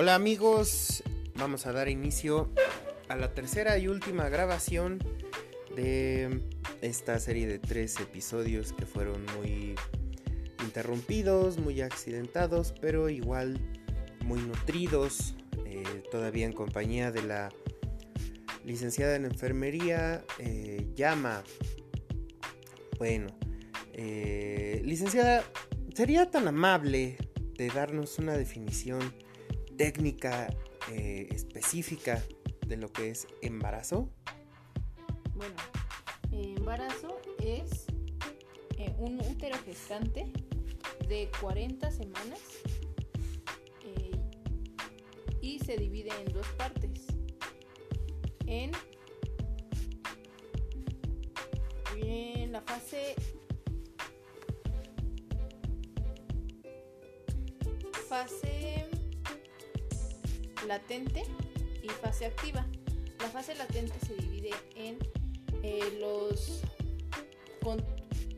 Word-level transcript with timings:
Hola 0.00 0.14
amigos, 0.14 1.02
vamos 1.34 1.66
a 1.66 1.72
dar 1.74 1.90
inicio 1.90 2.48
a 3.10 3.16
la 3.16 3.34
tercera 3.34 3.76
y 3.76 3.86
última 3.86 4.30
grabación 4.30 4.98
de 5.76 6.40
esta 6.80 7.18
serie 7.18 7.46
de 7.46 7.58
tres 7.58 8.00
episodios 8.00 8.72
que 8.72 8.86
fueron 8.86 9.26
muy 9.36 9.74
interrumpidos, 10.64 11.58
muy 11.58 11.82
accidentados, 11.82 12.72
pero 12.80 13.10
igual 13.10 13.60
muy 14.24 14.40
nutridos, 14.40 15.34
eh, 15.66 15.82
todavía 16.10 16.46
en 16.46 16.54
compañía 16.54 17.12
de 17.12 17.22
la 17.22 17.50
licenciada 18.64 19.16
en 19.16 19.26
enfermería, 19.26 20.24
eh, 20.38 20.88
llama. 20.94 21.44
Bueno, 22.96 23.26
eh, 23.92 24.80
licenciada, 24.82 25.44
¿sería 25.94 26.30
tan 26.30 26.48
amable 26.48 27.18
de 27.58 27.68
darnos 27.68 28.18
una 28.18 28.38
definición 28.38 29.00
técnica 29.80 30.54
específica 30.90 32.22
de 32.66 32.76
lo 32.76 32.92
que 32.92 33.08
es 33.08 33.26
embarazo? 33.40 34.10
Bueno, 35.34 35.56
embarazo 36.30 37.18
es 37.42 37.86
un 38.98 39.18
útero 39.20 39.56
gestante 39.64 40.30
de 41.08 41.30
40 41.40 41.90
semanas 41.92 42.40
y 45.40 45.58
se 45.60 45.78
divide 45.78 46.10
en 46.26 46.30
dos 46.30 46.46
partes. 46.58 47.06
En, 48.44 48.72
en 51.96 52.52
la 52.52 52.60
fase 52.60 53.14
fase 58.10 58.79
latente 60.66 61.24
y 61.82 61.88
fase 61.88 62.26
activa. 62.26 62.66
La 63.20 63.28
fase 63.28 63.54
latente 63.54 63.94
se 64.06 64.14
divide 64.14 64.50
en 64.74 64.98
eh, 65.62 65.98
los 66.00 66.62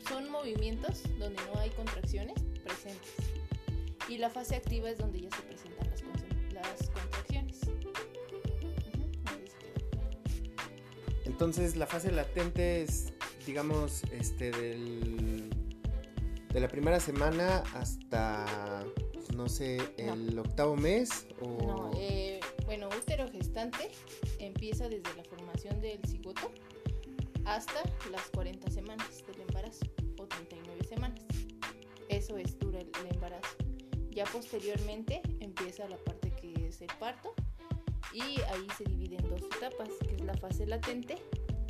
son 0.08 0.30
movimientos 0.30 1.02
donde 1.18 1.40
no 1.52 1.60
hay 1.60 1.70
contracciones 1.70 2.34
presentes 2.64 3.12
y 4.08 4.18
la 4.18 4.28
fase 4.30 4.56
activa 4.56 4.90
es 4.90 4.98
donde 4.98 5.20
ya 5.22 5.30
se 5.30 5.42
presentan 5.42 5.88
las, 5.90 6.02
las 6.52 6.90
contracciones. 6.90 7.60
Entonces 11.24 11.76
la 11.76 11.86
fase 11.86 12.12
latente 12.12 12.82
es, 12.82 13.12
digamos, 13.46 14.02
este 14.12 14.50
del, 14.50 15.50
de 16.52 16.60
la 16.60 16.68
primera 16.68 17.00
semana 17.00 17.62
hasta, 17.74 18.84
no 19.34 19.48
sé, 19.48 19.78
el 19.96 20.38
octavo 20.38 20.76
mes 20.76 21.26
o... 21.40 21.46
No, 21.64 21.90
eh, 21.96 22.40
bueno, 22.64 22.88
útero 22.88 23.28
gestante 23.30 23.90
empieza 24.38 24.88
desde 24.88 25.14
la 25.16 25.24
formación 25.24 25.80
del 25.80 26.00
cigoto 26.06 26.50
hasta 27.44 27.82
las 28.10 28.28
40 28.30 28.70
semanas 28.70 29.24
del 29.26 29.40
embarazo 29.42 29.86
o 30.18 30.26
39 30.26 30.84
semanas. 30.84 31.20
Eso 32.08 32.36
es 32.36 32.58
dura 32.58 32.80
el, 32.80 32.90
embarazo. 33.10 33.56
Ya 34.10 34.24
posteriormente 34.24 35.22
empieza 35.40 35.88
la 35.88 35.96
parte 35.96 36.32
que 36.32 36.68
es 36.68 36.80
el 36.82 36.90
parto 36.98 37.34
y 38.12 38.20
ahí 38.20 38.66
se 38.76 38.84
divide 38.84 39.16
en 39.16 39.28
dos 39.28 39.42
etapas, 39.42 39.88
que 40.06 40.16
es 40.16 40.20
la 40.22 40.34
fase 40.34 40.66
latente 40.66 41.16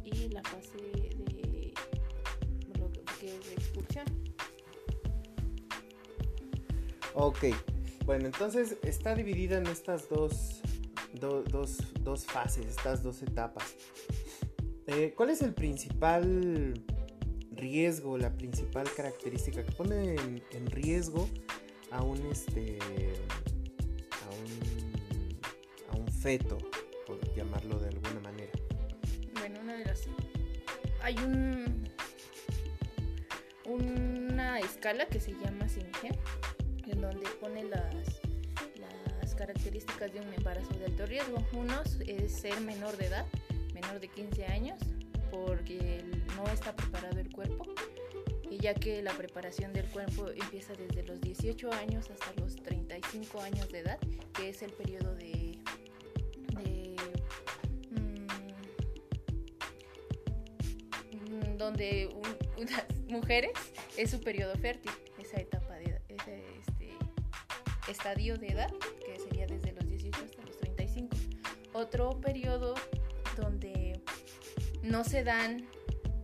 y 0.05 0.29
la 0.29 0.43
fase 0.43 0.77
de, 0.77 1.13
que 3.21 3.37
es 3.37 3.47
de 3.47 3.55
expulsión. 3.55 4.05
Ok, 7.15 7.45
bueno, 8.07 8.27
entonces 8.27 8.77
está 8.83 9.15
dividida 9.15 9.59
en 9.59 9.67
estas 9.67 10.09
dos, 10.09 10.63
dos, 11.13 11.77
dos 12.01 12.25
fases, 12.25 12.67
estas 12.67 13.03
dos 13.03 13.23
etapas. 13.23 13.75
Eh, 14.87 15.13
¿Cuál 15.17 15.31
es 15.31 15.43
el 15.43 15.53
principal 15.53 16.75
riesgo, 17.53 18.17
la 18.19 18.31
principal 18.31 18.91
característica 18.97 19.63
que 19.63 19.73
pone 19.73 20.15
en, 20.15 20.67
riesgo 20.67 21.29
a 21.91 22.03
un 22.03 22.19
este 22.31 22.79
a 24.11 24.31
un, 24.35 25.95
a 25.95 25.97
un 25.99 26.09
feto, 26.09 26.59
por 27.07 27.21
llamarlo 27.35 27.79
de 27.79 27.89
alguna 27.89 28.21
manera? 28.21 28.53
Bueno, 29.35 29.61
una 29.61 29.77
de 29.77 29.85
las 29.85 30.09
hay 31.03 31.17
un 31.19 31.89
una 33.65 34.59
escala 34.61 35.07
que 35.07 35.21
se 35.21 35.33
llama 35.33 35.69
CIMGEM 35.69 36.13
en 36.13 36.42
donde 37.03 37.29
pone 37.41 37.65
las 37.65 39.35
características 39.35 40.13
de 40.13 40.21
un 40.21 40.33
embarazo 40.33 40.73
de 40.79 40.87
alto 40.87 41.05
riesgo. 41.05 41.45
Uno 41.53 41.83
es 42.07 42.33
ser 42.33 42.61
menor 42.61 42.97
de 42.97 43.07
edad, 43.07 43.27
menor 43.75 44.01
de 44.01 44.09
15 44.09 44.47
años, 44.47 44.79
porque 45.31 46.03
no 46.37 46.47
está 46.49 46.75
preparado 46.75 47.19
el 47.19 47.31
cuerpo 47.31 47.67
y 48.53 48.59
ya 48.59 48.75
que 48.75 49.03
la 49.03 49.13
preparación 49.15 49.73
del 49.73 49.87
cuerpo 49.87 50.29
empieza 50.29 50.75
desde 50.75 51.03
los 51.05 51.19
18 51.23 51.73
años 51.73 52.11
hasta 52.11 52.39
los 52.39 52.55
35 52.57 53.41
años 53.41 53.67
de 53.71 53.79
edad, 53.79 53.99
que 54.35 54.51
es 54.51 54.61
el 54.61 54.71
periodo 54.73 55.15
de, 55.15 55.59
mm, 61.11 61.57
donde 61.57 62.15
unas 62.59 62.85
mujeres 63.09 63.53
es 63.97 64.11
su 64.11 64.21
periodo 64.21 64.55
fértil, 64.57 64.93
estadio 67.93 68.37
de 68.39 68.49
edad, 68.49 68.73
que 69.05 69.19
sería 69.19 69.47
desde 69.47 69.73
los 69.73 69.87
18 69.87 70.25
hasta 70.25 70.43
los 70.43 70.57
35. 70.59 71.17
Otro 71.73 72.21
periodo 72.21 72.75
donde 73.37 74.01
no 74.83 75.05
se 75.05 75.23
dan 75.23 75.69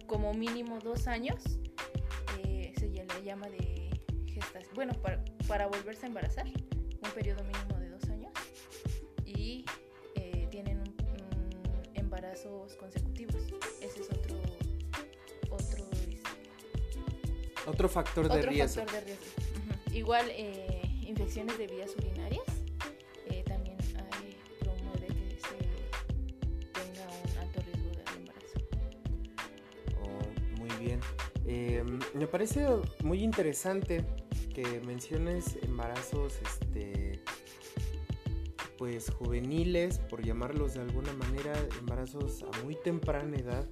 como 0.07 0.35
mínimo 0.35 0.79
dos 0.81 1.07
años, 1.07 1.43
eh, 2.43 2.73
se 2.79 2.89
le 2.89 3.23
llama 3.23 3.49
de 3.49 3.91
gestación. 4.27 4.75
Bueno, 4.75 4.95
para, 5.47 5.67
volverse 5.67 6.07
a 6.07 6.09
embarazar, 6.09 6.47
un 6.47 7.11
periodo 7.15 7.45
mínimo 7.45 7.79
de 7.79 7.91
dos 7.91 8.05
años 8.09 8.33
y 9.25 9.65
eh, 10.15 10.49
tienen 10.51 10.83
embarazos 11.95 12.77
consecutivos. 12.77 13.37
Ese 13.81 14.01
es 14.01 14.11
otro 14.11 14.37
otro 15.51 15.85
otro 17.67 17.89
factor 17.89 18.29
de 18.29 18.43
riesgo. 18.43 18.83
Factor 18.83 19.01
de 19.01 19.07
riesgo. 19.07 19.27
Igual 19.93 20.27
eh, 20.31 20.78
infecciones 21.29 21.59
de 21.59 21.67
vías 21.67 21.95
urinarias. 21.95 22.45
Me 32.15 32.27
parece 32.27 32.67
muy 33.05 33.23
interesante 33.23 34.05
que 34.55 34.81
menciones 34.81 35.57
embarazos, 35.63 36.35
este, 36.43 37.23
pues 38.77 39.11
juveniles, 39.11 39.99
por 39.99 40.25
llamarlos 40.25 40.75
de 40.75 40.81
alguna 40.81 41.13
manera, 41.13 41.53
embarazos 41.79 42.43
a 42.43 42.65
muy 42.65 42.75
temprana 42.75 43.37
edad, 43.37 43.69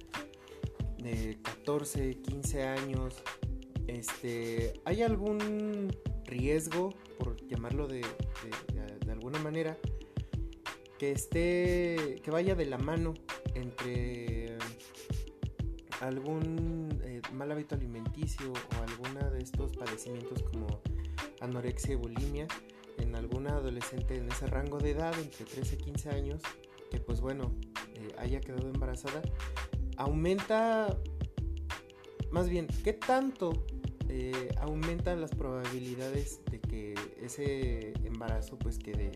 de 0.97 1.39
14, 1.41 2.21
15 2.21 2.63
años. 2.63 3.15
Este, 3.87 4.73
¿hay 4.85 5.01
algún 5.01 5.91
riesgo, 6.27 6.93
por 7.17 7.35
llamarlo 7.47 7.87
de, 7.87 8.05
alguna 9.09 9.39
manera, 9.39 9.77
que 10.99 11.11
esté, 11.11 12.21
que 12.23 12.31
vaya 12.31 12.55
de 12.55 12.65
la 12.65 12.77
mano 12.77 13.13
entre 13.55 14.57
algún 16.01 17.01
eh, 17.03 17.21
mal 17.33 17.51
hábito 17.51 17.75
alimenticio 17.75 18.53
o 18.53 18.83
alguna 18.83 19.29
de 19.31 19.39
estos 19.39 19.75
padecimientos 19.75 20.43
como 20.43 20.67
anorexia 21.41 21.93
y 21.93 21.95
bulimia 21.95 22.47
en 22.97 23.15
alguna 23.15 23.51
adolescente 23.57 24.17
en 24.17 24.31
ese 24.31 24.47
rango 24.47 24.77
de 24.79 24.91
edad, 24.91 25.17
entre 25.19 25.45
13 25.45 25.75
y 25.75 25.77
15 25.77 26.09
años, 26.09 26.41
que 26.89 26.99
pues 26.99 27.21
bueno, 27.21 27.55
eh, 27.95 28.15
haya 28.17 28.41
quedado 28.41 28.67
embarazada, 28.67 29.21
aumenta, 29.97 30.97
más 32.31 32.49
bien, 32.49 32.67
¿qué 32.83 32.93
tanto 32.93 33.65
eh, 34.19 34.49
aumentan 34.57 35.21
las 35.21 35.31
probabilidades 35.31 36.41
de 36.51 36.59
que 36.59 36.95
ese 37.21 37.93
embarazo 38.05 38.57
pues 38.57 38.79
quede, 38.79 39.11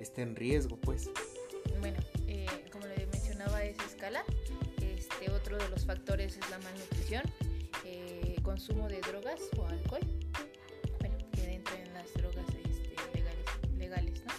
esté 0.00 0.22
en 0.22 0.36
riesgo 0.36 0.76
pues? 0.80 1.10
Bueno, 1.80 1.98
como 2.70 2.86
le 2.86 3.06
mencionaba 3.06 3.64
esa 3.64 3.84
escala, 3.84 4.24
otro 5.30 5.56
de 5.56 5.68
los 5.68 5.84
factores 5.84 6.36
es 6.36 6.50
la 6.50 6.58
malnutrición, 6.58 7.22
eh, 7.84 8.36
consumo 8.42 8.88
de 8.88 9.00
drogas 9.00 9.40
o 9.56 9.66
alcohol, 9.66 10.00
bueno, 11.00 11.16
que 11.32 11.54
entra 11.54 11.80
en 11.80 11.92
las 11.94 12.12
drogas 12.14 12.46
este, 12.48 12.94
legales, 13.76 14.22
¿no? 14.24 14.32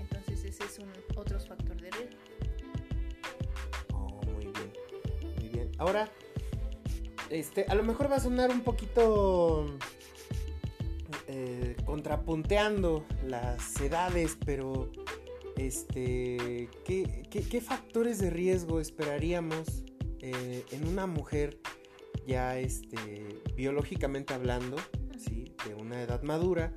Entonces 0.00 0.44
ese 0.44 0.64
es 0.64 0.78
un 0.78 0.90
otro 1.16 1.38
factor 1.40 1.80
de 1.80 1.90
riesgo. 1.90 2.18
Oh, 3.94 4.20
muy 4.32 4.46
bien, 4.46 4.72
muy 5.36 5.48
bien. 5.48 5.72
Ahora, 5.78 6.10
este, 7.32 7.64
a 7.68 7.74
lo 7.74 7.82
mejor 7.82 8.10
va 8.10 8.16
a 8.16 8.20
sonar 8.20 8.50
un 8.50 8.60
poquito 8.60 9.66
eh, 11.28 11.76
contrapunteando 11.84 13.04
las 13.26 13.80
edades, 13.80 14.36
pero 14.44 14.92
este, 15.56 16.68
¿qué, 16.84 17.60
factores 17.60 18.18
de 18.18 18.30
riesgo 18.30 18.80
esperaríamos 18.80 19.84
eh, 20.20 20.64
en 20.72 20.86
una 20.86 21.06
mujer 21.06 21.58
ya 22.26 22.58
este, 22.58 23.40
biológicamente 23.56 24.34
hablando, 24.34 24.76
¿sí? 25.18 25.54
de 25.66 25.74
una 25.74 26.02
edad 26.02 26.22
madura? 26.22 26.74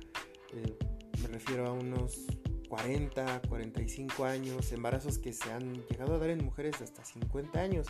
Eh, 0.54 0.76
me 1.20 1.28
refiero 1.28 1.66
a 1.66 1.72
unos 1.72 2.26
40, 2.68 3.42
45 3.48 4.24
años, 4.24 4.72
embarazos 4.72 5.18
que 5.18 5.32
se 5.32 5.52
han 5.52 5.84
llegado 5.88 6.14
a 6.14 6.18
dar 6.18 6.30
en 6.30 6.44
mujeres 6.44 6.80
hasta 6.80 7.04
50 7.04 7.60
años. 7.60 7.86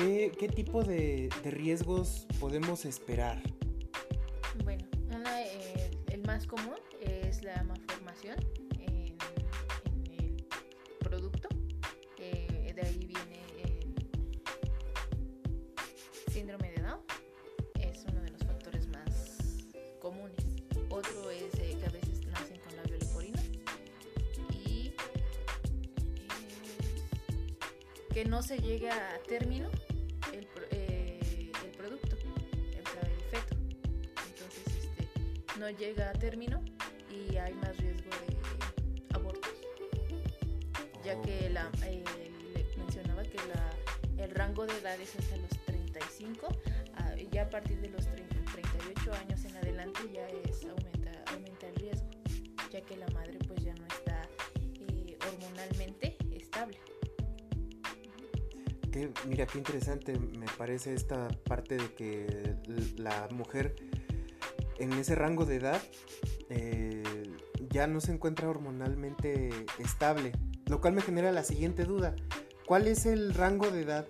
¿Qué, 0.00 0.48
tipo 0.48 0.82
de, 0.82 1.28
riesgos 1.44 2.26
podemos 2.40 2.86
esperar? 2.86 3.42
Bueno, 4.64 4.86
eh, 5.36 5.90
el 6.08 6.22
más 6.22 6.46
común 6.46 6.78
es 7.02 7.42
la 7.42 7.62
malformación 7.64 8.36
en, 8.78 9.14
el 10.18 10.42
producto. 11.00 11.50
Eh, 12.16 12.72
de 12.74 12.80
ahí 12.80 13.04
viene 13.04 13.42
el 16.26 16.32
síndrome 16.32 16.70
de 16.70 16.80
Down. 16.80 17.00
Es 17.78 18.06
uno 18.10 18.22
de 18.22 18.30
los 18.30 18.42
factores 18.42 18.88
más 18.88 19.66
comunes. 20.00 20.46
Otro 20.88 21.30
es 21.30 21.52
eh, 21.60 21.76
que 21.78 21.86
a 21.86 21.90
veces 21.90 22.26
nacen 22.26 22.58
con 22.60 22.74
labio 22.74 22.96
leporino 22.96 23.42
y 24.64 24.94
que 28.14 28.24
no 28.24 28.42
se 28.42 28.60
llega 28.60 28.94
a 28.94 29.18
término 29.28 29.68
no 35.70 35.78
llega 35.78 36.10
a 36.10 36.12
término 36.12 36.60
y 37.10 37.36
hay 37.36 37.54
más 37.54 37.76
riesgo 37.78 38.10
de 38.10 39.14
abortos. 39.14 39.52
Ya 41.04 41.20
que 41.22 41.50
la, 41.50 41.70
eh, 41.84 42.04
mencionaba 42.76 43.22
que 43.22 43.38
la, 43.48 44.22
el 44.24 44.30
rango 44.30 44.66
de 44.66 44.76
edad 44.78 45.00
es 45.00 45.14
hasta 45.16 45.36
los 45.36 45.50
35, 45.66 46.48
ah, 46.94 47.14
ya 47.30 47.42
a 47.42 47.50
partir 47.50 47.80
de 47.80 47.88
los 47.88 48.04
38 48.06 49.14
años 49.14 49.44
en 49.44 49.56
adelante 49.56 50.00
ya 50.12 50.26
es 50.28 50.64
aumenta, 50.64 51.12
aumenta 51.32 51.66
el 51.68 51.76
riesgo, 51.76 52.10
ya 52.70 52.80
que 52.80 52.96
la 52.96 53.06
madre 53.08 53.38
pues 53.46 53.62
ya 53.62 53.74
no 53.74 53.86
está 53.86 54.28
eh, 54.80 55.18
hormonalmente 55.28 56.16
estable. 56.32 56.78
mira, 59.26 59.46
qué 59.46 59.58
interesante 59.58 60.18
me 60.18 60.46
parece 60.58 60.94
esta 60.94 61.28
parte 61.44 61.76
de 61.76 61.94
que 61.94 62.56
la 62.96 63.28
mujer 63.30 63.76
en 64.80 64.92
ese 64.94 65.14
rango 65.14 65.46
de 65.46 65.56
edad 65.56 65.80
eh, 66.48 67.02
ya 67.70 67.86
no 67.86 68.00
se 68.00 68.12
encuentra 68.12 68.48
hormonalmente 68.48 69.50
estable, 69.78 70.32
lo 70.66 70.80
cual 70.80 70.94
me 70.94 71.02
genera 71.02 71.30
la 71.30 71.44
siguiente 71.44 71.84
duda. 71.84 72.16
¿Cuál 72.66 72.88
es 72.88 73.06
el 73.06 73.34
rango 73.34 73.70
de 73.70 73.82
edad 73.82 74.06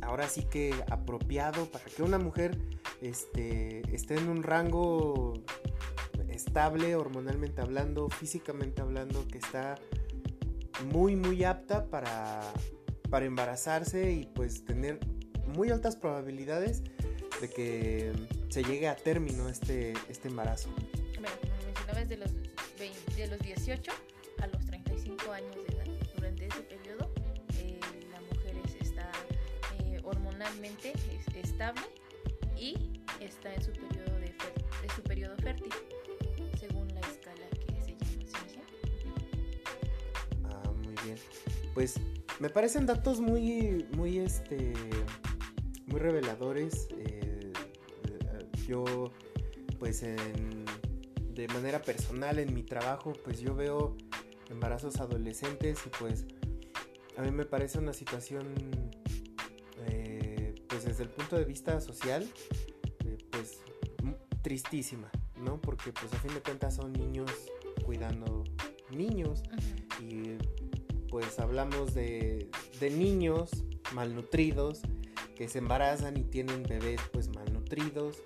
ahora 0.00 0.28
sí 0.28 0.44
que 0.44 0.74
apropiado 0.90 1.66
para 1.66 1.84
que 1.84 2.02
una 2.02 2.18
mujer 2.18 2.58
este, 3.00 3.82
esté 3.94 4.16
en 4.16 4.28
un 4.28 4.42
rango 4.42 5.34
estable 6.28 6.96
hormonalmente 6.96 7.60
hablando, 7.60 8.08
físicamente 8.08 8.80
hablando, 8.80 9.26
que 9.28 9.38
está 9.38 9.76
muy 10.92 11.16
muy 11.16 11.44
apta 11.44 11.86
para, 11.90 12.40
para 13.10 13.26
embarazarse 13.26 14.12
y 14.12 14.26
pues 14.26 14.64
tener 14.64 15.00
muy 15.46 15.70
altas 15.70 15.96
probabilidades 15.96 16.82
de 17.40 17.48
que 17.48 18.12
se 18.48 18.62
llegue 18.62 18.88
a 18.88 18.96
término 18.96 19.48
este, 19.48 19.94
este 20.08 20.28
embarazo? 20.28 20.70
Bueno, 21.20 21.36
como 21.40 21.54
mencionabas, 21.66 22.08
de 22.08 22.16
los, 22.16 22.30
de 23.16 23.26
los 23.26 23.38
18 23.40 23.92
a 24.42 24.46
los 24.46 24.64
35 24.66 25.32
años 25.32 25.54
de 25.54 25.74
edad. 25.74 25.86
Durante 26.16 26.46
ese 26.46 26.60
periodo, 26.62 27.10
eh, 27.58 27.80
la 28.10 28.20
mujer 28.20 28.56
está 28.80 29.10
eh, 29.80 30.00
hormonalmente 30.04 30.92
estable 31.58 31.82
y 32.56 33.00
está 33.20 33.52
en 33.52 33.62
su 33.62 33.72
periodo, 33.72 34.18
de, 34.20 34.34
su 34.94 35.02
periodo 35.02 35.36
fértil, 35.38 35.72
según 36.58 36.88
la 36.94 37.00
escala 37.00 37.48
que 37.50 37.82
se 37.82 37.90
llama 37.92 38.06
¿sí? 38.26 38.60
Ah, 40.44 40.72
muy 40.84 40.94
bien. 41.04 41.16
Pues 41.74 41.96
me 42.38 42.48
parecen 42.48 42.86
datos 42.86 43.20
muy, 43.20 43.86
muy, 43.92 44.18
este, 44.18 44.72
muy 45.86 46.00
reveladores. 46.00 46.88
Yo, 48.68 48.84
pues 49.78 50.02
de 50.02 51.48
manera 51.48 51.80
personal 51.80 52.38
en 52.38 52.52
mi 52.52 52.62
trabajo, 52.62 53.14
pues 53.24 53.40
yo 53.40 53.54
veo 53.54 53.96
embarazos 54.50 55.00
adolescentes 55.00 55.78
y 55.86 55.88
pues 55.98 56.26
a 57.16 57.22
mí 57.22 57.30
me 57.30 57.44
parece 57.44 57.78
una 57.78 57.92
situación, 57.92 58.46
eh, 59.86 60.54
pues 60.68 60.84
desde 60.84 61.02
el 61.02 61.08
punto 61.08 61.36
de 61.36 61.44
vista 61.44 61.80
social, 61.80 62.28
eh, 63.04 63.18
pues 63.30 63.60
tristísima, 64.42 65.10
¿no? 65.36 65.60
Porque 65.60 65.92
pues 65.92 66.12
a 66.12 66.16
fin 66.18 66.34
de 66.34 66.40
cuentas 66.40 66.76
son 66.76 66.92
niños 66.92 67.30
cuidando 67.84 68.44
niños 68.90 69.42
y 70.00 70.36
pues 71.08 71.38
hablamos 71.38 71.94
de, 71.94 72.50
de 72.80 72.90
niños 72.90 73.50
malnutridos 73.94 74.82
que 75.34 75.48
se 75.48 75.58
embarazan 75.58 76.16
y 76.16 76.24
tienen 76.24 76.62
bebés 76.64 77.00
pues 77.12 77.28
malnutridos 77.28 78.22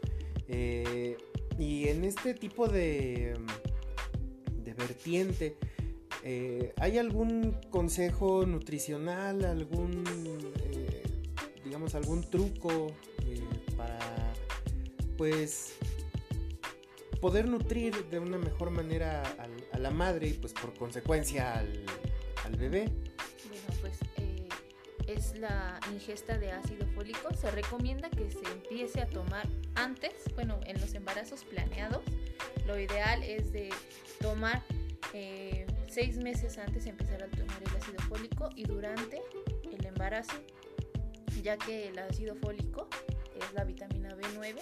eh, 0.54 1.16
y 1.58 1.88
en 1.88 2.04
este 2.04 2.34
tipo 2.34 2.69
de, 2.69 3.34
de 4.62 4.75
vertiente, 4.75 5.56
eh, 6.25 6.75
¿hay 6.76 6.99
algún 6.99 7.56
consejo 7.70 8.44
nutricional, 8.44 9.44
algún, 9.46 10.04
eh, 10.70 11.02
digamos, 11.64 11.94
algún 11.94 12.28
truco 12.28 12.88
para, 13.78 13.99
pues, 15.16 15.76
poder 17.22 17.48
nutrir 17.48 17.94
de 18.10 18.19
una 18.19 18.37
mejor 18.37 18.70
manera 18.70 19.22
a 19.72 19.78
la 19.78 19.90
madre 19.90 20.28
y, 20.28 20.32
pues, 20.34 20.52
por 20.52 20.75
consecuencia 20.75 21.55
al, 21.55 21.87
al 22.44 22.56
bebé? 22.56 22.90
Es 25.12 25.36
la 25.38 25.78
ingesta 25.92 26.38
de 26.38 26.52
ácido 26.52 26.86
fólico. 26.88 27.32
Se 27.34 27.50
recomienda 27.50 28.10
que 28.10 28.30
se 28.30 28.44
empiece 28.50 29.00
a 29.00 29.06
tomar 29.06 29.46
antes, 29.74 30.12
bueno, 30.34 30.60
en 30.66 30.80
los 30.80 30.94
embarazos 30.94 31.44
planeados. 31.44 32.02
Lo 32.66 32.78
ideal 32.78 33.22
es 33.22 33.52
de 33.52 33.70
tomar 34.20 34.62
eh, 35.12 35.66
seis 35.88 36.16
meses 36.16 36.58
antes 36.58 36.84
de 36.84 36.90
empezar 36.90 37.22
a 37.22 37.28
tomar 37.28 37.62
el 37.62 37.76
ácido 37.76 37.98
fólico 38.08 38.48
y 38.56 38.64
durante 38.64 39.20
el 39.70 39.84
embarazo, 39.84 40.36
ya 41.42 41.56
que 41.56 41.88
el 41.88 41.98
ácido 41.98 42.34
fólico 42.36 42.88
es 43.34 43.52
la 43.52 43.64
vitamina 43.64 44.14
B9, 44.16 44.60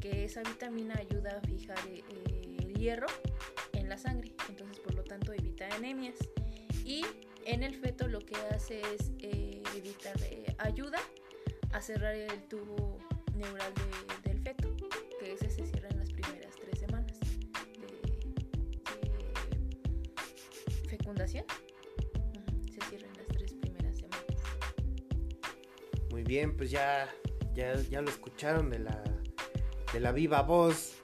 que 0.00 0.24
esa 0.24 0.42
vitamina 0.42 0.94
ayuda 0.98 1.40
a 1.42 1.46
fijar 1.46 1.78
eh, 1.88 2.02
el 2.58 2.74
hierro 2.74 3.06
en 3.74 3.88
la 3.88 3.98
sangre, 3.98 4.32
entonces 4.48 4.80
por 4.80 4.94
lo 4.94 5.04
tanto 5.04 5.32
evita 5.32 5.68
anemias. 5.76 6.16
Y 6.84 7.04
en 7.44 7.62
el 7.62 7.74
feto 7.76 8.08
lo 8.08 8.20
que 8.20 8.36
hace 8.36 8.80
es 8.80 9.12
eh, 9.18 9.51
eh, 9.74 10.54
ayuda 10.58 10.98
a 11.72 11.80
cerrar 11.80 12.14
el 12.14 12.42
tubo 12.44 12.98
neural 13.34 13.72
del 14.22 14.38
feto, 14.40 14.76
que 15.18 15.32
ese 15.32 15.48
se 15.50 15.66
cierra 15.66 15.88
en 15.88 15.98
las 15.98 16.10
primeras 16.10 16.54
tres 16.56 16.78
semanas 16.78 17.18
de, 17.20 17.98
fecundación. 20.88 21.44
Se 22.70 22.80
cierra 22.88 23.06
en 23.06 23.16
las 23.16 23.26
tres 23.28 23.54
primeras 23.54 23.96
semanas. 23.96 24.26
Muy 26.10 26.22
bien, 26.22 26.56
pues 26.56 26.70
ya, 26.70 27.08
ya, 27.54 27.74
ya 27.74 28.02
lo 28.02 28.10
escucharon 28.10 28.68
de 28.68 28.80
la, 28.80 29.02
de 29.92 30.00
la 30.00 30.12
viva 30.12 30.42
voz 30.42 30.94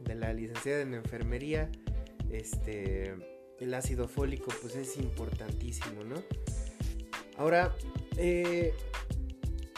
de 0.00 0.16
la 0.16 0.32
licenciada 0.32 0.80
en 0.82 0.94
enfermería. 0.94 1.70
Este 2.30 3.14
el 3.60 3.72
ácido 3.72 4.08
fólico 4.08 4.52
pues 4.60 4.76
es 4.76 4.96
importantísimo, 4.98 6.04
¿no? 6.04 6.22
Ahora, 7.36 7.74
eh, 8.16 8.74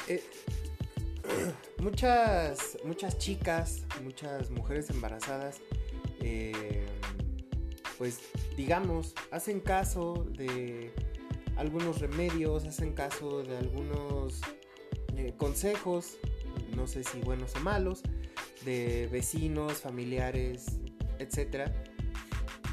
eh, 0.09 0.23
muchas, 1.78 2.78
muchas 2.85 3.18
chicas, 3.18 3.85
muchas 4.02 4.50
mujeres 4.50 4.90
embarazadas, 4.90 5.61
eh, 6.21 6.87
pues 7.97 8.21
digamos, 8.57 9.14
hacen 9.30 9.61
caso 9.61 10.26
de 10.37 10.92
algunos 11.57 12.00
remedios, 12.00 12.64
hacen 12.64 12.92
caso 12.92 13.42
de 13.42 13.57
algunos 13.57 14.40
consejos, 15.37 16.16
no 16.76 16.87
sé 16.87 17.02
si 17.02 17.21
buenos 17.21 17.54
o 17.57 17.61
malos, 17.61 18.02
de 18.64 19.09
vecinos, 19.11 19.80
familiares, 19.80 20.66
etcétera 21.18 21.73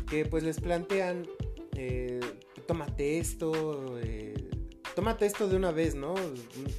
que 0.05 0.25
pues 0.25 0.43
les 0.43 0.60
plantean, 0.60 1.27
eh, 1.75 2.19
tómate 2.67 3.19
esto, 3.19 3.98
eh, 4.00 4.36
tómate 4.95 5.25
esto 5.25 5.47
de 5.47 5.55
una 5.55 5.71
vez, 5.71 5.95
¿no? 5.95 6.15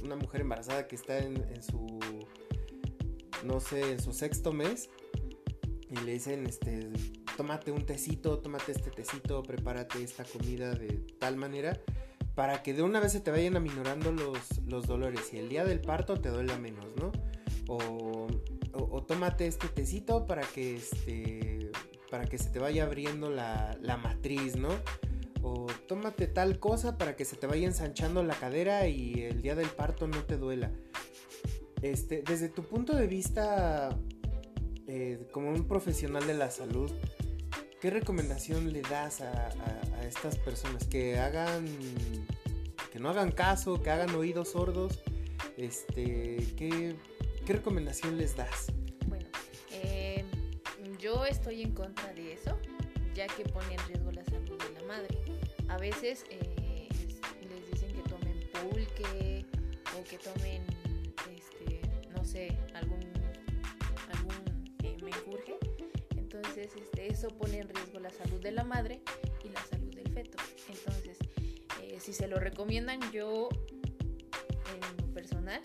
Una 0.03 0.15
mujer 0.15 0.41
embarazada 0.41 0.87
que 0.87 0.95
está 0.95 1.19
en, 1.19 1.63
su, 1.63 1.99
no 3.43 3.59
sé, 3.59 3.91
en 3.93 4.01
su 4.01 4.13
sexto 4.13 4.51
mes, 4.51 4.89
y 5.89 6.05
le 6.05 6.13
dicen, 6.13 6.45
este, 6.47 6.89
tómate 7.37 7.71
un 7.71 7.85
tecito, 7.85 8.39
tómate 8.39 8.73
este 8.73 8.91
tecito, 8.91 9.43
prepárate 9.43 10.03
esta 10.03 10.23
comida 10.25 10.73
de 10.73 11.05
tal 11.19 11.37
manera 11.37 11.79
para 12.37 12.61
que 12.61 12.75
de 12.75 12.83
una 12.83 12.99
vez 12.99 13.13
se 13.13 13.19
te 13.19 13.31
vayan 13.31 13.55
aminorando 13.55 14.11
los, 14.11 14.59
los 14.67 14.85
dolores 14.85 15.33
y 15.33 15.39
el 15.39 15.49
día 15.49 15.65
del 15.65 15.81
parto 15.81 16.21
te 16.21 16.29
duela 16.29 16.55
menos, 16.59 16.85
¿no? 16.95 17.11
O, 17.67 18.27
o, 18.73 19.03
tómate 19.03 19.47
este 19.47 19.67
tecito 19.69 20.27
para 20.27 20.43
que, 20.43 20.75
este, 20.75 21.71
para 22.11 22.25
que 22.25 22.37
se 22.37 22.51
te 22.51 22.59
vaya 22.59 22.83
abriendo 22.83 23.31
la, 23.31 23.75
la 23.81 23.97
matriz, 23.97 24.55
¿no? 24.55 24.69
Tómate 25.87 26.27
tal 26.27 26.59
cosa 26.59 26.97
para 26.97 27.15
que 27.15 27.23
se 27.23 27.37
te 27.37 27.47
vaya 27.47 27.65
ensanchando 27.65 28.21
la 28.21 28.35
cadera 28.35 28.87
y 28.87 29.21
el 29.23 29.41
día 29.41 29.55
del 29.55 29.69
parto 29.69 30.05
no 30.07 30.23
te 30.25 30.37
duela. 30.37 30.71
Este, 31.81 32.23
desde 32.23 32.49
tu 32.49 32.63
punto 32.63 32.95
de 32.95 33.07
vista 33.07 33.97
eh, 34.87 35.27
como 35.31 35.49
un 35.49 35.67
profesional 35.67 36.27
de 36.27 36.33
la 36.33 36.51
salud, 36.51 36.91
¿qué 37.79 37.89
recomendación 37.89 38.73
le 38.73 38.81
das 38.81 39.21
a, 39.21 39.49
estas 40.05 40.37
personas 40.37 40.85
que 40.87 41.19
hagan, 41.19 41.65
que 42.91 42.99
no 42.99 43.09
hagan 43.09 43.31
caso, 43.31 43.81
que 43.81 43.89
hagan 43.89 44.13
oídos 44.15 44.49
sordos? 44.49 45.01
Este, 45.57 46.37
¿qué, 46.57 46.95
recomendación 47.45 48.17
les 48.17 48.35
das? 48.35 48.71
Bueno, 49.07 49.27
eh, 49.71 50.25
yo 50.99 51.25
estoy 51.25 51.61
en 51.61 51.73
contra 51.73 52.13
de 52.13 52.33
eso, 52.33 52.57
ya 53.13 53.27
que 53.27 53.43
pone 53.43 53.73
en 53.73 53.79
riesgo 53.87 54.06
de 54.57 54.79
la 54.79 54.87
madre. 54.87 55.17
A 55.69 55.77
veces 55.77 56.25
eh, 56.29 56.89
les 57.49 57.71
dicen 57.71 57.93
que 57.93 58.09
tomen 58.09 58.39
pulque 58.51 59.45
o 59.97 60.03
que 60.03 60.17
tomen, 60.17 60.63
este, 61.35 61.81
no 62.15 62.23
sé, 62.25 62.57
algún 62.73 63.07
Entonces, 66.57 66.69
este, 66.75 67.11
eso 67.11 67.29
pone 67.29 67.59
en 67.59 67.69
riesgo 67.69 67.99
la 67.99 68.09
salud 68.11 68.39
de 68.39 68.51
la 68.51 68.63
madre 68.63 69.01
y 69.43 69.49
la 69.49 69.63
salud 69.65 69.93
del 69.93 70.11
feto. 70.11 70.37
Entonces, 70.67 71.17
eh, 71.81 71.99
si 71.99 72.13
se 72.13 72.27
lo 72.27 72.39
recomiendan, 72.39 72.99
yo 73.11 73.49
en 74.73 74.97
lo 75.07 75.13
personal 75.13 75.61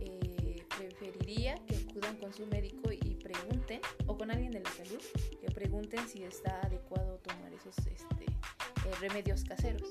eh, 0.00 0.64
preferiría 0.76 1.54
que 1.66 1.76
acudan 1.76 2.16
con 2.16 2.32
su 2.32 2.46
médico 2.46 2.92
y 2.92 3.01
pregunten, 3.32 3.80
o 4.06 4.16
con 4.16 4.30
alguien 4.30 4.52
de 4.52 4.60
la 4.60 4.70
salud, 4.70 5.00
que 5.40 5.50
pregunten 5.50 6.06
si 6.08 6.22
está 6.24 6.60
adecuado 6.60 7.18
tomar 7.18 7.52
esos 7.52 7.76
este, 7.78 8.24
eh, 8.24 8.94
remedios 9.00 9.44
caseros, 9.44 9.88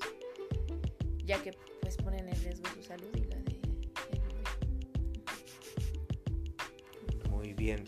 ya 1.24 1.42
que 1.42 1.52
pues 1.80 1.96
ponen 1.96 2.28
en 2.28 2.42
riesgo 2.42 2.66
su 2.74 2.82
salud 2.82 3.10
y 3.14 3.24
la 3.24 3.36
de 3.36 3.52
Muy 7.30 7.54
bien. 7.54 7.84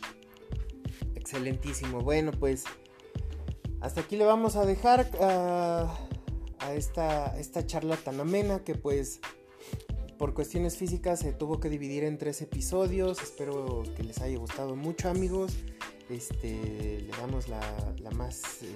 Excelentísimo. 1.15 2.01
Bueno, 2.01 2.33
pues 2.33 2.65
hasta 3.81 4.01
aquí 4.01 4.17
le 4.17 4.25
vamos 4.25 4.57
a 4.57 4.65
dejar 4.65 5.09
ah, 5.21 5.97
a, 6.59 6.75
esta, 6.75 7.39
esta 7.39 7.67
charla 7.67 7.97
tan 7.97 8.21
amena 8.21 8.65
que 8.65 8.75
pues 8.75 9.21
por 10.19 10.35
cuestiones 10.35 10.77
físicas 10.77 11.21
se 11.21 11.33
tuvo 11.33 11.61
que 11.61 11.69
dividir 11.69 12.05
en 12.05 12.19
tres 12.19 12.43
episodios. 12.43 13.23
Espero 13.23 13.83
que 13.97 14.03
les 14.03 14.21
haya 14.21 14.39
gustado 14.39 14.77
mucho 14.77 15.09
amigos. 15.09 15.53
Este, 16.09 17.01
le 17.01 17.11
damos 17.19 17.49
la, 17.49 17.61
más, 18.15 18.63
eh, 18.63 18.67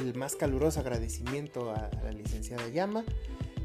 el 0.00 0.14
más 0.14 0.36
caluroso 0.36 0.80
agradecimiento 0.80 1.72
a, 1.72 1.90
la 2.04 2.12
licenciada 2.12 2.68
Llama 2.68 3.04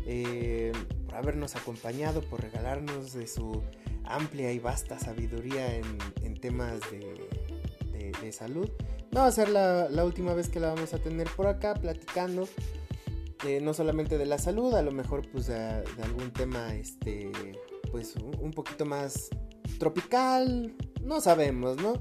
eh, 0.05 0.71
por 1.05 1.15
habernos 1.15 1.55
acompañado, 1.55 2.21
por 2.21 2.41
regalarnos 2.41 3.13
de 3.13 3.27
su 3.27 3.61
amplia 4.05 4.51
y 4.51 4.59
vasta 4.59 4.97
sabiduría 4.97 5.75
en, 5.75 6.39
temas 6.39 6.79
de, 6.91 8.31
salud. 8.31 8.69
No 9.11 9.21
va 9.21 9.27
a 9.27 9.31
ser 9.31 9.49
la, 9.49 10.03
última 10.05 10.33
vez 10.33 10.49
que 10.49 10.59
la 10.59 10.73
vamos 10.73 10.93
a 10.93 10.99
tener 10.99 11.27
por 11.35 11.47
acá 11.47 11.73
platicando. 11.73 12.47
Eh, 13.45 13.61
no 13.61 13.73
solamente 13.73 14.17
de 14.17 14.25
la 14.25 14.37
salud, 14.37 14.73
a 14.73 14.81
lo 14.81 14.91
mejor 14.91 15.29
pues 15.31 15.47
de, 15.47 15.83
algún 16.03 16.31
tema 16.31 16.75
este 16.75 17.31
pues 17.89 18.15
un, 18.17 18.51
poquito 18.51 18.85
más 18.85 19.29
tropical, 19.79 20.75
no 21.01 21.21
sabemos, 21.21 21.77
¿no? 21.77 21.93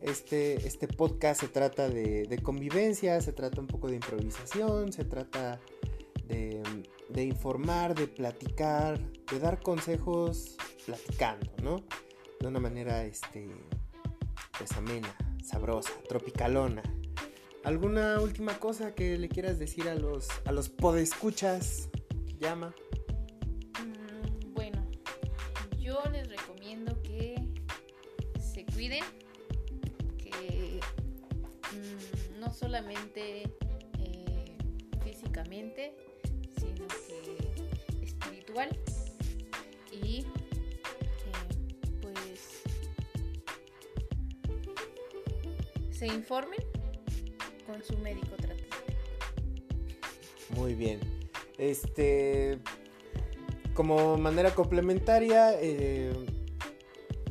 Este, 0.00 0.66
este 0.66 0.86
podcast 0.86 1.40
se 1.40 1.48
trata 1.48 1.88
de, 1.88 2.24
de, 2.24 2.38
convivencia, 2.38 3.20
se 3.20 3.32
trata 3.32 3.60
un 3.60 3.66
poco 3.66 3.88
de 3.88 3.96
improvisación, 3.96 4.92
se 4.92 5.04
trata 5.04 5.60
de, 6.26 6.62
de 7.08 7.24
informar, 7.24 7.94
de 7.94 8.06
platicar, 8.06 9.00
de 9.30 9.38
dar 9.40 9.60
consejos 9.60 10.56
platicando, 10.86 11.50
¿no? 11.62 11.82
De 12.40 12.46
una 12.46 12.60
manera, 12.60 13.04
este, 13.04 13.48
pues 14.56 14.72
amena, 14.72 15.14
sabrosa, 15.42 15.92
tropicalona. 16.08 16.82
¿Alguna 17.66 18.20
última 18.20 18.60
cosa 18.60 18.94
que 18.94 19.18
le 19.18 19.28
quieras 19.28 19.58
decir 19.58 19.88
a 19.88 19.96
los, 19.96 20.28
a 20.44 20.52
los 20.52 20.68
podescuchas? 20.68 21.88
Llama. 22.38 22.72
Mm, 23.82 24.54
bueno, 24.54 24.86
yo 25.76 26.00
les 26.12 26.28
recomiendo 26.28 27.02
que 27.02 27.34
se 28.38 28.64
cuiden, 28.66 29.02
que 30.16 30.78
mm, 31.72 32.38
no 32.38 32.54
solamente 32.54 33.50
eh, 33.98 34.56
físicamente, 35.02 35.92
sino 36.60 36.86
que 36.86 38.04
espiritual 38.04 38.70
y 39.90 40.24
se 45.90 46.06
informen 46.06 46.65
con 47.66 47.82
su 47.82 47.96
médico 47.98 48.36
tratante. 48.36 48.66
Muy 50.50 50.74
bien. 50.74 51.00
Este, 51.58 52.58
como 53.74 54.16
manera 54.16 54.54
complementaria, 54.54 55.54
eh, 55.60 56.12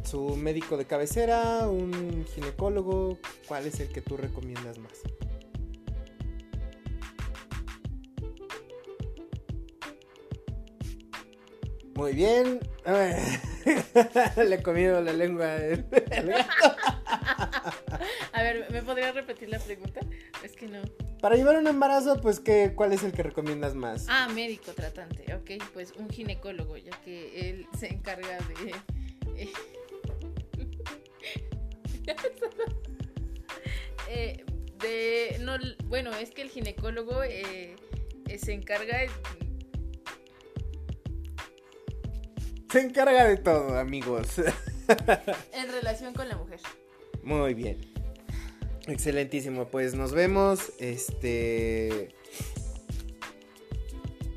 su 0.03 0.35
médico 0.35 0.77
de 0.77 0.85
cabecera, 0.85 1.67
un 1.67 2.25
ginecólogo, 2.33 3.17
¿cuál 3.47 3.65
es 3.65 3.79
el 3.79 3.89
que 3.89 4.01
tú 4.01 4.17
recomiendas 4.17 4.77
más? 4.77 5.01
Muy 11.95 12.13
bien. 12.13 12.59
Le 14.37 14.55
he 14.55 14.61
comido 14.61 15.01
la 15.01 15.13
lengua 15.13 15.55
A 15.55 16.94
ver, 18.53 18.71
¿me 18.71 18.81
podrías 18.81 19.13
repetir 19.13 19.49
la 19.49 19.59
pregunta? 19.59 20.01
Es 20.43 20.53
que 20.53 20.67
no. 20.67 20.81
Para 21.21 21.35
llevar 21.35 21.57
un 21.57 21.67
embarazo, 21.67 22.21
pues, 22.21 22.39
¿qué, 22.39 22.73
¿cuál 22.75 22.93
es 22.93 23.03
el 23.03 23.11
que 23.11 23.23
recomiendas 23.23 23.75
más? 23.75 24.05
Ah, 24.09 24.27
médico 24.33 24.71
tratante, 24.73 25.33
ok. 25.33 25.51
Pues 25.73 25.93
un 25.97 26.09
ginecólogo, 26.09 26.77
ya 26.77 26.91
que 27.03 27.49
él 27.49 27.67
se 27.77 27.87
encarga 27.87 28.37
de... 28.39 28.75
Eh, 34.09 34.43
de 34.79 35.37
no 35.41 35.57
bueno 35.85 36.13
es 36.13 36.29
que 36.29 36.43
el 36.43 36.49
ginecólogo 36.49 37.23
eh, 37.23 37.75
eh, 38.27 38.37
se 38.37 38.53
encarga 38.53 38.99
se 42.69 42.81
encarga 42.81 43.25
de 43.25 43.37
todo 43.37 43.79
amigos 43.79 44.37
en 45.53 45.71
relación 45.71 46.13
con 46.13 46.29
la 46.29 46.37
mujer 46.37 46.59
muy 47.25 47.55
bien. 47.55 47.94
Excelentísimo. 48.87 49.67
Pues 49.67 49.95
nos 49.95 50.11
vemos. 50.11 50.71
Este. 50.79 52.09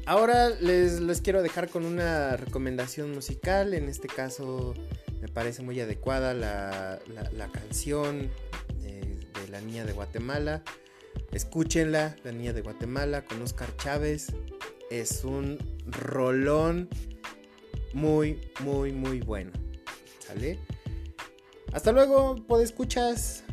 Ahora 0.07 0.49
les, 0.49 1.01
les, 1.01 1.21
quiero 1.21 1.43
dejar 1.43 1.69
con 1.69 1.85
una 1.85 2.37
recomendación 2.37 3.13
musical. 3.13 3.75
En 3.75 3.89
este 3.89 4.09
caso 4.09 4.75
me 5.21 5.29
parece 5.29 5.63
muy 5.63 5.81
adecuada 5.81 6.35
la, 6.35 7.01
canción 7.53 8.31
de, 8.81 9.49
La 9.51 9.61
Niña 9.61 9.85
de 9.85 9.93
Guatemala. 9.93 10.63
Escúchenla, 11.33 12.17
La 12.25 12.33
Niña 12.33 12.53
de 12.53 12.63
Guatemala 12.63 13.25
con 13.25 13.43
Oscar 13.43 13.75
Chávez. 13.77 14.33
Es 14.91 15.25
un 15.25 15.59
rolón 15.87 16.89
muy, 17.93 18.41
muy, 18.61 18.93
muy 18.93 19.21
bueno. 19.21 19.53
¿Sale? 20.21 20.59
Hasta 21.73 21.93
luego, 21.93 22.37
escuchas. 22.63 23.45